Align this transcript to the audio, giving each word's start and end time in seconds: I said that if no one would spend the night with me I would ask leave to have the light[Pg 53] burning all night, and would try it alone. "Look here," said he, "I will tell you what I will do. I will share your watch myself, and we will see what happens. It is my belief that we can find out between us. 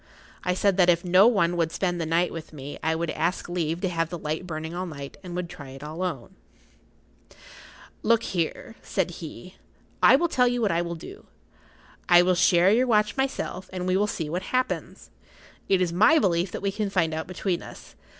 I 0.43 0.55
said 0.55 0.77
that 0.77 0.89
if 0.89 1.05
no 1.05 1.27
one 1.27 1.55
would 1.57 1.71
spend 1.71 2.01
the 2.01 2.07
night 2.07 2.33
with 2.33 2.53
me 2.53 2.79
I 2.81 2.95
would 2.95 3.11
ask 3.11 3.47
leave 3.47 3.81
to 3.81 3.89
have 3.89 4.09
the 4.09 4.17
light[Pg 4.17 4.29
53] 4.39 4.45
burning 4.47 4.73
all 4.73 4.87
night, 4.87 5.15
and 5.21 5.35
would 5.35 5.47
try 5.47 5.69
it 5.69 5.83
alone. 5.83 6.33
"Look 8.01 8.23
here," 8.23 8.73
said 8.81 9.11
he, 9.11 9.57
"I 10.01 10.15
will 10.15 10.27
tell 10.27 10.47
you 10.47 10.59
what 10.59 10.71
I 10.71 10.81
will 10.81 10.95
do. 10.95 11.27
I 12.09 12.23
will 12.23 12.33
share 12.33 12.71
your 12.71 12.87
watch 12.87 13.15
myself, 13.15 13.69
and 13.71 13.85
we 13.85 13.95
will 13.95 14.07
see 14.07 14.27
what 14.27 14.41
happens. 14.49 15.11
It 15.69 15.81
is 15.81 15.93
my 15.93 16.17
belief 16.17 16.51
that 16.51 16.63
we 16.63 16.71
can 16.71 16.89
find 16.89 17.13
out 17.13 17.27
between 17.27 17.61
us. 17.61 17.93